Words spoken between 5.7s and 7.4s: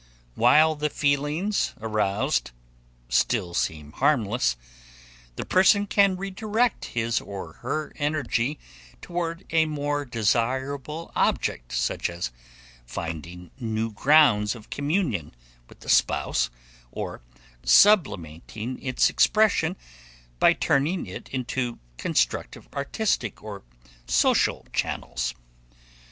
can redirect his